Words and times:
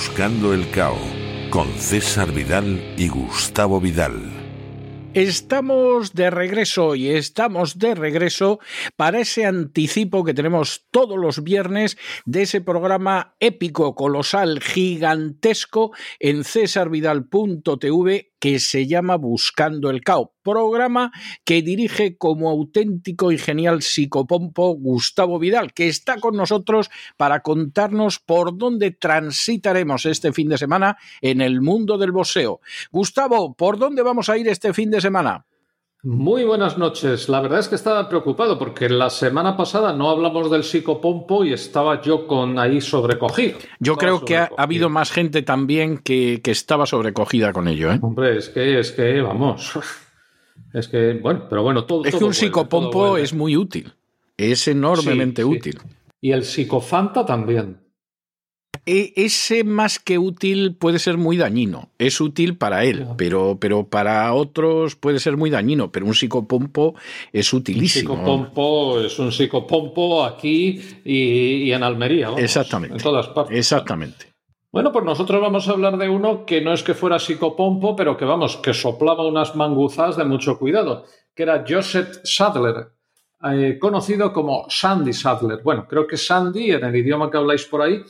El 0.00 0.70
Cao 0.70 0.96
con 1.50 1.68
César 1.74 2.32
Vidal 2.32 2.94
y 2.96 3.08
Gustavo 3.08 3.80
Vidal. 3.80 4.14
Estamos 5.12 6.14
de 6.14 6.30
regreso 6.30 6.94
y 6.94 7.10
estamos 7.10 7.78
de 7.78 7.94
regreso 7.94 8.60
para 8.96 9.20
ese 9.20 9.44
anticipo 9.44 10.24
que 10.24 10.32
tenemos 10.32 10.86
todos 10.90 11.18
los 11.18 11.44
viernes 11.44 11.98
de 12.24 12.42
ese 12.42 12.62
programa 12.62 13.34
épico, 13.40 13.94
colosal, 13.94 14.60
gigantesco 14.60 15.92
en 16.18 16.44
cesarvidal.tv 16.44 18.29
que 18.40 18.58
se 18.58 18.86
llama 18.86 19.16
Buscando 19.16 19.90
el 19.90 20.00
Cao, 20.00 20.34
programa 20.42 21.12
que 21.44 21.62
dirige 21.62 22.16
como 22.16 22.50
auténtico 22.50 23.30
y 23.30 23.38
genial 23.38 23.82
psicopompo 23.82 24.74
Gustavo 24.74 25.38
Vidal, 25.38 25.72
que 25.72 25.88
está 25.88 26.18
con 26.18 26.36
nosotros 26.36 26.90
para 27.16 27.40
contarnos 27.40 28.18
por 28.18 28.56
dónde 28.56 28.90
transitaremos 28.90 30.06
este 30.06 30.32
fin 30.32 30.48
de 30.48 30.58
semana 30.58 30.96
en 31.20 31.40
el 31.40 31.60
mundo 31.60 31.98
del 31.98 32.12
boxeo. 32.12 32.60
Gustavo, 32.90 33.54
¿por 33.54 33.78
dónde 33.78 34.02
vamos 34.02 34.28
a 34.28 34.38
ir 34.38 34.48
este 34.48 34.72
fin 34.72 34.90
de 34.90 35.00
semana? 35.00 35.46
Muy 36.02 36.44
buenas 36.44 36.78
noches. 36.78 37.28
La 37.28 37.42
verdad 37.42 37.58
es 37.58 37.68
que 37.68 37.74
estaba 37.74 38.08
preocupado 38.08 38.58
porque 38.58 38.88
la 38.88 39.10
semana 39.10 39.54
pasada 39.54 39.92
no 39.92 40.08
hablamos 40.08 40.50
del 40.50 40.64
psicopompo 40.64 41.44
y 41.44 41.52
estaba 41.52 42.00
yo 42.00 42.26
con 42.26 42.58
ahí 42.58 42.80
sobrecogido. 42.80 43.58
Yo 43.80 43.96
creo 43.96 44.24
que 44.24 44.38
ha, 44.38 44.48
habido 44.56 44.88
más 44.88 45.12
gente 45.12 45.42
también 45.42 45.98
que, 45.98 46.40
estaba 46.46 46.86
sobrecogida 46.86 47.52
con 47.52 47.68
ello. 47.68 47.92
¿eh? 47.92 47.98
Hombre, 48.00 48.38
es 48.38 48.48
que, 48.48 48.80
es 48.80 48.92
que, 48.92 49.20
vamos. 49.20 49.72
Es 50.72 50.86
que, 50.86 51.14
bueno, 51.14 51.46
pero 51.50 51.64
bueno, 51.64 51.84
todo. 51.84 52.04
Es 52.04 52.14
que 52.14 52.22
un 52.22 52.34
psicopompo 52.34 53.16
es 53.16 53.34
muy 53.34 53.56
útil. 53.56 53.92
Es 54.36 54.68
enormemente 54.68 55.44
útil. 55.44 55.80
Y 56.20 56.30
el 56.30 56.44
psicofanta 56.44 57.26
también. 57.26 57.78
E, 58.86 59.12
ese 59.16 59.64
más 59.64 59.98
que 59.98 60.18
útil 60.18 60.74
puede 60.74 60.98
ser 60.98 61.18
muy 61.18 61.36
dañino. 61.36 61.90
Es 61.98 62.20
útil 62.20 62.56
para 62.56 62.84
él, 62.84 63.06
pero, 63.16 63.58
pero 63.60 63.86
para 63.86 64.32
otros 64.32 64.96
puede 64.96 65.20
ser 65.20 65.36
muy 65.36 65.50
dañino. 65.50 65.92
Pero 65.92 66.06
un 66.06 66.14
psicopompo 66.14 66.94
es 67.32 67.52
utilísimo. 67.52 68.14
Un 68.14 68.18
psicopompo 68.20 69.00
es 69.00 69.18
un 69.18 69.32
psicopompo 69.32 70.24
aquí 70.24 70.80
y, 71.04 71.70
en 71.70 71.82
Almería. 71.82 72.30
Exactamente. 72.36 72.96
En 72.96 73.02
todas 73.02 73.28
partes. 73.28 73.56
Exactamente. 73.56 74.26
Bueno, 74.72 74.92
pues 74.92 75.04
nosotros 75.04 75.40
vamos 75.40 75.66
a 75.68 75.72
hablar 75.72 75.98
de 75.98 76.08
uno 76.08 76.46
que 76.46 76.60
no 76.60 76.72
es 76.72 76.82
que 76.82 76.94
fuera 76.94 77.18
psicopompo, 77.18 77.96
pero 77.96 78.16
que 78.16 78.24
vamos, 78.24 78.56
que 78.56 78.72
soplaba 78.72 79.26
unas 79.26 79.56
manguzas 79.56 80.16
de 80.16 80.24
mucho 80.24 80.58
cuidado, 80.58 81.04
que 81.34 81.42
era 81.42 81.64
Joseph 81.68 82.20
Sadler, 82.22 82.92
eh, 83.42 83.78
conocido 83.80 84.32
como 84.32 84.66
Sandy 84.68 85.12
Sadler. 85.12 85.60
Bueno, 85.64 85.86
creo 85.88 86.06
que 86.06 86.16
Sandy, 86.16 86.70
en 86.70 86.84
el 86.84 86.94
idioma 86.94 87.30
que 87.30 87.38
habláis 87.38 87.64
por 87.64 87.82
ahí, 87.82 88.00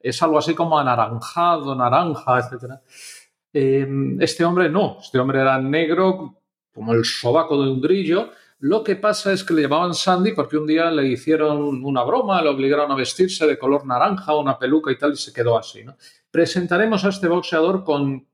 es 0.00 0.22
algo 0.22 0.38
así 0.38 0.54
como 0.54 0.78
anaranjado, 0.78 1.74
naranja, 1.74 2.38
etc. 2.38 2.74
Em, 3.52 4.20
este 4.20 4.44
hombre 4.44 4.68
no, 4.68 4.98
este 5.00 5.18
hombre 5.18 5.40
era 5.40 5.60
negro 5.60 6.40
como 6.72 6.94
el 6.94 7.04
sobaco 7.04 7.62
de 7.62 7.70
un 7.70 7.80
grillo. 7.80 8.30
Lo 8.60 8.84
que 8.84 8.96
pasa 8.96 9.32
es 9.32 9.44
que 9.44 9.54
le 9.54 9.62
llamaban 9.62 9.94
Sandy 9.94 10.32
porque 10.32 10.56
un 10.56 10.66
día 10.66 10.90
le 10.90 11.06
hicieron 11.06 11.84
una 11.84 12.02
broma, 12.04 12.42
le 12.42 12.48
obligaron 12.48 12.90
a 12.90 12.94
vestirse 12.94 13.46
de 13.46 13.58
color 13.58 13.86
naranja, 13.86 14.36
una 14.36 14.58
peluca 14.58 14.90
y 14.90 14.98
tal, 14.98 15.12
y 15.12 15.16
se 15.16 15.32
quedó 15.32 15.58
así. 15.58 15.84
Presentaremos 16.30 17.04
a 17.04 17.08
este 17.08 17.28
boxeador 17.28 17.84
con 17.84 18.26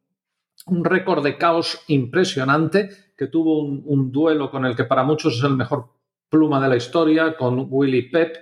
un 0.67 0.85
récord 0.85 1.23
de 1.23 1.39
caos 1.39 1.81
impresionante, 1.89 2.91
que 3.17 3.29
tuvo 3.29 3.61
un, 3.61 3.83
un, 3.87 4.13
duelo 4.13 4.51
con 4.51 4.67
el 4.67 4.75
que 4.75 4.85
para 4.85 5.05
muchos 5.05 5.39
es 5.39 5.45
el 5.45 5.57
mejor 5.57 5.91
pluma 6.29 6.61
de 6.61 6.69
la 6.69 6.77
historia, 6.77 7.37
con 7.37 7.67
Willy 7.71 8.11
Pep, 8.11 8.37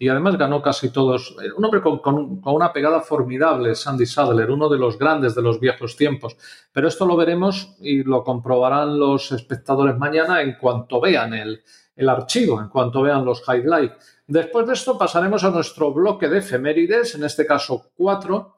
y 0.00 0.08
además 0.08 0.38
ganó 0.38 0.62
casi 0.62 0.88
todos. 0.88 1.36
Eh, 1.42 1.52
un 1.54 1.62
hombre 1.62 1.82
con, 1.82 2.40
una 2.42 2.72
pegada 2.72 3.02
formidable, 3.02 3.74
Sandy 3.74 4.06
Sadler, 4.06 4.50
uno 4.50 4.70
de 4.70 4.78
los 4.78 4.98
grandes 4.98 5.34
de 5.34 5.42
los 5.42 5.60
viejos 5.60 5.94
tiempos. 5.94 6.38
Pero 6.72 6.88
esto 6.88 7.04
lo 7.04 7.16
veremos 7.16 7.76
y 7.80 8.02
lo 8.02 8.24
comprobarán 8.24 8.98
los 8.98 9.30
espectadores 9.30 9.98
mañana 9.98 10.40
en 10.40 10.56
cuanto 10.58 11.02
vean 11.02 11.34
el, 11.34 11.62
el 11.94 12.08
archivo, 12.08 12.58
en 12.62 12.70
cuanto 12.70 13.02
vean 13.02 13.26
los 13.26 13.42
highlights. 13.46 14.22
Después 14.26 14.66
de 14.66 14.72
esto 14.72 14.96
pasaremos 14.96 15.44
a 15.44 15.50
nuestro 15.50 15.92
bloque 15.92 16.30
de 16.30 16.38
efemérides, 16.38 17.14
en 17.16 17.24
este 17.24 17.44
caso 17.44 17.90
cuatro. 17.94 18.54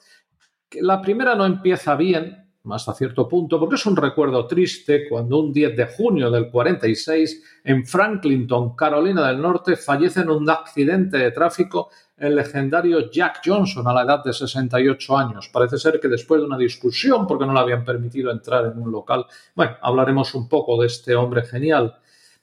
La 0.81 1.03
primera 1.03 1.35
no 1.35 1.45
empieza 1.45 1.97
bien, 1.97 2.42
hasta 2.71 2.95
cierto 2.95 3.29
punto, 3.29 3.59
porque 3.59 3.75
es 3.75 3.87
un 3.87 3.97
recuerdo 3.97 4.47
triste 4.47 5.09
cuando 5.09 5.39
un 5.41 5.53
10 5.53 5.77
de 5.77 5.87
junio 5.87 6.31
del 6.31 6.49
46 6.51 7.61
en 7.65 7.85
Franklinton, 7.85 8.77
Carolina 8.77 9.27
del 9.27 9.43
Norte, 9.43 9.77
fallece 9.77 10.21
en 10.21 10.31
un 10.31 10.49
accidente 10.49 11.19
de 11.19 11.33
tráfico 11.33 11.91
el 12.17 12.37
legendario 12.37 13.11
Jack 13.11 13.41
Johnson 13.45 13.87
a 13.89 13.93
la 13.93 14.03
edad 14.03 14.23
de 14.23 14.33
68 14.33 15.19
años. 15.19 15.49
Parece 15.53 15.77
ser 15.77 15.99
que 15.99 16.07
después 16.07 16.41
de 16.41 16.47
una 16.47 16.57
discusión 16.57 17.27
porque 17.27 17.47
no 17.47 17.53
le 17.53 17.59
habían 17.59 17.85
permitido 17.85 18.31
entrar 18.31 18.67
en 18.67 18.81
un 18.81 18.93
local. 18.93 19.27
Bueno, 19.57 19.77
hablaremos 19.83 20.33
un 20.37 20.49
poco 20.49 20.81
de 20.81 20.87
este 20.87 21.17
hombre 21.17 21.43
genial. 21.43 21.97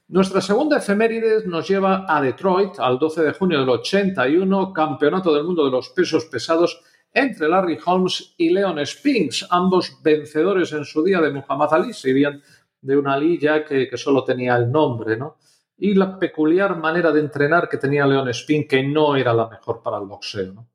Nuestra 0.09 0.41
segunda 0.41 0.77
efeméride 0.77 1.45
nos 1.45 1.67
lleva 1.67 2.05
a 2.09 2.21
Detroit 2.21 2.79
al 2.79 2.99
12 2.99 3.23
de 3.23 3.31
junio 3.31 3.59
del 3.59 3.69
81, 3.69 4.73
Campeonato 4.73 5.33
del 5.33 5.45
Mundo 5.45 5.63
de 5.63 5.71
los 5.71 5.89
Pesos 5.89 6.25
Pesados 6.25 6.81
entre 7.13 7.47
Larry 7.47 7.77
Holmes 7.83 8.35
y 8.37 8.49
Leon 8.49 8.85
Spinks, 8.85 9.47
ambos 9.49 9.99
vencedores 10.01 10.71
en 10.73 10.85
su 10.85 11.03
día 11.03 11.19
de 11.21 11.31
Muhammad 11.31 11.73
Ali, 11.73 11.93
si 11.93 12.13
bien 12.13 12.41
de 12.81 12.97
una 12.97 13.17
lilla 13.17 13.65
que, 13.65 13.87
que 13.87 13.97
solo 13.97 14.23
tenía 14.23 14.55
el 14.55 14.71
nombre, 14.71 15.17
¿no? 15.17 15.37
Y 15.77 15.93
la 15.93 16.19
peculiar 16.19 16.77
manera 16.77 17.11
de 17.11 17.21
entrenar 17.21 17.69
que 17.69 17.77
tenía 17.77 18.05
Leon 18.05 18.33
Spinks, 18.33 18.69
que 18.69 18.83
no 18.83 19.15
era 19.15 19.33
la 19.33 19.47
mejor 19.47 19.81
para 19.81 19.97
el 19.97 20.05
boxeo, 20.05 20.65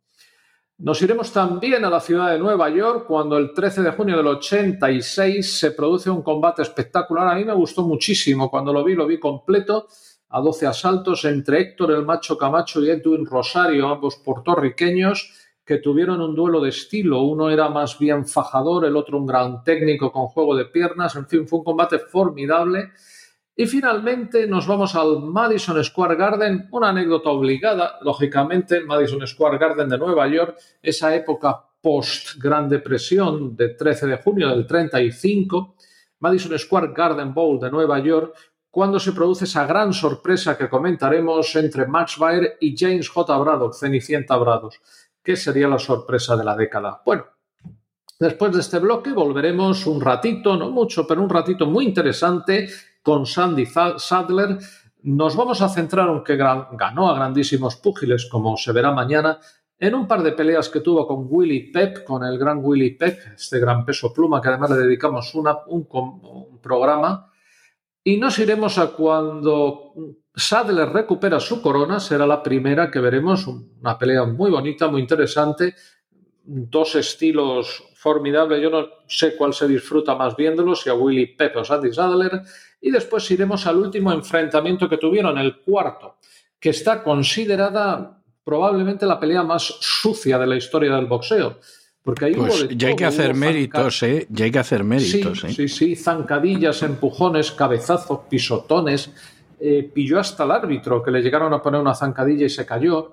Nos 0.79 1.01
iremos 1.03 1.31
también 1.31 1.85
a 1.85 1.91
la 1.91 2.01
ciudad 2.01 2.33
de 2.33 2.39
Nueva 2.39 2.69
York 2.71 3.05
cuando 3.07 3.37
el 3.39 3.53
13 3.53 3.83
de 3.83 3.93
junio 3.93 4.17
del 4.17 4.27
86 4.27 5.59
se 5.59 5.71
produce 5.71 6.11
un 6.11 6.23
combate 6.23 6.63
espectacular. 6.63 7.29
A 7.29 7.35
mí 7.35 7.45
me 7.45 7.55
gustó 7.55 7.83
muchísimo. 7.83 8.51
Cuando 8.51 8.73
lo 8.73 8.83
vi, 8.83 8.95
lo 8.95 9.07
vi 9.07 9.21
completo 9.21 9.87
a 10.31 10.41
12 10.41 10.67
asaltos 10.67 11.25
entre 11.27 11.61
Héctor 11.61 11.93
el 11.93 12.05
Macho 12.05 12.37
Camacho 12.37 12.83
y 12.83 12.91
Edwin 12.91 13.25
Rosario, 13.25 13.89
ambos 13.89 14.17
puertorriqueños 14.17 15.44
que 15.65 15.79
tuvieron 15.79 16.21
un 16.21 16.35
duelo 16.35 16.61
de 16.61 16.69
estilo. 16.69 17.23
Uno 17.23 17.51
era 17.51 17.69
más 17.69 17.99
bien 17.99 18.27
fajador, 18.27 18.85
el 18.85 18.97
otro 18.97 19.19
un 19.19 19.27
gran 19.27 19.65
técnico 19.65 20.13
con 20.13 20.27
juego 20.27 20.55
de 20.55 20.67
piernas. 20.67 21.17
En 21.17 21.27
fin, 21.27 21.49
fue 21.49 21.61
un 21.61 21.65
combate 21.65 21.99
formidable. 21.99 22.93
Y 23.57 23.67
finalmente 23.67 24.47
nos 24.49 24.67
vamos 24.67 24.97
al 24.97 25.21
Madison 25.23 25.83
Square 25.83 26.17
Garden, 26.17 26.69
una 26.73 26.89
anécdota 26.89 27.31
obligada, 27.31 27.99
lógicamente, 28.03 28.81
Madison 28.81 29.25
Square 29.27 29.59
Garden 29.59 29.89
de 29.89 29.97
Nueva 29.97 30.27
York, 30.27 30.59
esa 30.83 31.15
época 31.15 31.65
post 31.81 32.37
Gran 32.43 32.69
Depresión 32.69 33.55
de 33.55 33.69
13 33.71 34.07
de 34.09 34.17
junio 34.17 34.49
del 34.49 34.67
35, 34.67 35.77
Madison 36.19 36.59
Square 36.59 36.93
Garden 36.93 37.33
Bowl 37.33 37.61
de 37.61 37.71
Nueva 37.71 38.01
York, 38.01 38.35
cuando 38.71 38.99
se 38.99 39.13
produce 39.13 39.45
esa 39.45 39.67
gran 39.67 39.93
sorpresa 39.93 40.59
que 40.59 40.69
comentaremos 40.69 41.55
entre 41.55 41.87
Max 41.87 42.19
Baer 42.19 42.57
y 42.61 42.75
James 42.77 43.09
J. 43.09 43.39
Braddock, 43.39 43.75
Cenicienta 43.75 44.37
Braddock. 44.37 44.75
¿Qué 45.25 45.37
sería 45.37 45.67
la 45.69 45.79
sorpresa 45.79 46.37
de 46.37 46.45
la 46.45 46.55
década? 46.55 47.01
Bueno, 47.03 47.25
después 48.21 48.53
de 48.53 48.61
este 48.61 48.79
bloque 48.79 49.11
volveremos 49.11 49.87
un 49.87 49.99
ratito, 50.03 50.55
no 50.55 50.71
mucho, 50.71 51.07
pero 51.07 51.23
un 51.23 51.31
ratito 51.31 51.65
muy 51.65 51.87
interesante 51.87 52.69
con 53.03 53.25
Sandy 53.25 53.65
Sadler. 53.65 54.59
Nos 55.05 55.35
vamos 55.35 55.63
a 55.63 55.71
centrar, 55.71 56.11
aunque 56.11 56.37
ganó 56.37 57.09
a 57.09 57.15
grandísimos 57.15 57.77
púgiles, 57.77 58.29
como 58.31 58.55
se 58.59 58.73
verá 58.73 58.93
mañana, 58.93 59.39
en 59.79 59.95
un 59.95 60.07
par 60.07 60.23
de 60.23 60.33
peleas 60.33 60.69
que 60.69 60.81
tuvo 60.81 61.07
con 61.07 61.27
Willy 61.27 61.73
Pep, 61.73 62.05
con 62.05 62.23
el 62.23 62.39
gran 62.39 62.61
Willy 62.63 62.91
Pep, 62.91 63.19
este 63.35 63.59
gran 63.59 63.83
peso 63.83 64.13
pluma, 64.13 64.43
que 64.43 64.49
además 64.49 64.73
le 64.73 64.77
dedicamos 64.77 65.35
un, 65.35 65.49
un 65.69 66.59
programa. 66.61 67.31
Y 68.07 68.19
nos 68.19 68.39
iremos 68.39 68.77
a 68.77 68.89
cuando 68.89 69.95
Sadler 70.35 70.91
recupera 70.91 71.41
su 71.41 71.63
corona, 71.63 71.99
será 71.99 72.27
la 72.27 72.43
primera 72.43 72.91
que 72.91 73.01
veremos, 73.01 73.47
una 73.47 73.99
pelea 73.99 74.25
muy 74.25 74.51
bonita, 74.51 74.89
muy 74.89 75.01
interesante, 75.01 75.75
dos 76.45 76.97
estilos 76.97 77.83
formidables, 77.95 78.63
yo 78.63 78.69
no 78.69 78.87
sé 79.09 79.35
cuál 79.37 79.55
se 79.55 79.67
disfruta 79.67 80.15
más 80.15 80.37
viéndolo, 80.37 80.75
si 80.75 80.91
a 80.91 80.95
Willy 80.95 81.35
Pepe 81.35 81.61
o 81.61 81.65
Sandy 81.65 81.95
Sadler, 81.95 82.43
y 82.79 82.91
después 82.91 83.31
iremos 83.31 83.67
al 83.67 83.79
último 83.79 84.13
enfrentamiento 84.13 84.87
que 84.87 84.99
tuvieron, 84.99 85.39
el 85.39 85.63
cuarto, 85.63 86.19
que 86.61 86.69
está 86.69 87.03
considerada 87.03 88.23
probablemente 88.45 89.07
la 89.07 89.19
pelea 89.19 89.43
más 89.43 89.63
sucia 89.81 90.39
de 90.39 90.47
la 90.47 90.57
historia 90.57 90.95
del 90.95 91.07
boxeo. 91.07 91.59
Porque 92.05 92.27
ahí 92.27 92.35
pues 92.35 92.69
ya 92.77 92.89
hay 92.89 92.97
que 92.97 93.07
hacer 93.07 93.35
méritos, 93.35 94.03
¿eh? 94.03 94.27
Ya 94.29 94.45
hay 94.45 94.51
que 94.51 94.59
hacer 94.59 94.85
méritos, 94.85 95.41
sí, 95.41 95.47
¿eh? 95.47 95.53
Sí, 95.55 95.69
sí, 95.69 95.97
zancadillas, 95.97 96.83
empujones, 96.83 97.51
cabezazos, 97.51 98.21
pisotones, 98.29 99.11
eh, 99.59 99.91
pilló 99.91 100.21
hasta 100.21 100.45
el 100.45 100.51
árbitro, 100.51 101.03
que 101.03 101.11
le 101.11 101.23
llegaron 101.23 101.55
a 101.55 101.63
poner 101.63 101.81
una 101.81 101.95
zancadilla 101.95 102.45
y 102.45 102.51
se 102.51 102.67
cayó. 102.67 103.13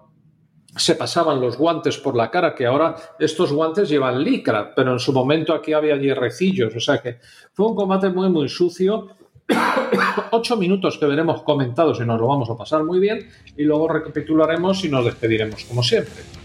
Se 0.75 0.95
pasaban 0.95 1.39
los 1.39 1.57
guantes 1.57 1.97
por 1.99 2.17
la 2.17 2.29
cara, 2.29 2.53
que 2.53 2.65
ahora 2.65 2.95
estos 3.17 3.53
guantes 3.53 3.87
llevan 3.87 4.21
licra, 4.21 4.75
pero 4.75 4.91
en 4.91 4.99
su 4.99 5.13
momento 5.13 5.53
aquí 5.53 5.71
había 5.71 5.95
hierrecillos. 5.95 6.75
O 6.75 6.79
sea 6.81 7.01
que 7.01 7.19
fue 7.53 7.67
un 7.67 7.75
combate 7.75 8.09
muy, 8.09 8.29
muy 8.29 8.49
sucio. 8.49 9.07
Ocho 10.31 10.57
minutos 10.57 10.97
que 10.97 11.05
veremos 11.05 11.43
comentados 11.43 12.01
y 12.01 12.05
nos 12.05 12.19
lo 12.19 12.27
vamos 12.27 12.49
a 12.49 12.57
pasar 12.57 12.83
muy 12.83 12.99
bien. 12.99 13.29
Y 13.55 13.63
luego 13.63 13.87
recapitularemos 13.87 14.83
y 14.83 14.89
nos 14.89 15.05
despediremos, 15.05 15.63
como 15.63 15.81
siempre. 15.81 16.40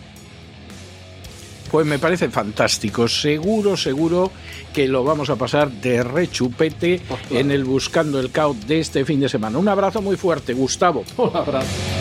Pues 1.71 1.87
me 1.87 1.99
parece 1.99 2.29
fantástico. 2.29 3.09
Seguro, 3.09 3.77
seguro 3.77 4.31
que 4.73 4.89
lo 4.89 5.05
vamos 5.05 5.31
a 5.31 5.37
pasar 5.37 5.71
de 5.71 6.03
rechupete 6.03 7.01
en 7.31 7.51
el 7.51 7.65
Buscando 7.65 8.21
el 8.21 8.31
Caos 8.31 8.67
de 8.67 8.81
este 8.81 9.05
fin 9.05 9.21
de 9.21 9.29
semana. 9.29 9.59
Un 9.59 9.69
abrazo 9.69 10.01
muy 10.03 10.17
fuerte, 10.17 10.53
Gustavo. 10.55 11.05
Un 11.17 11.37
abrazo. 11.37 11.96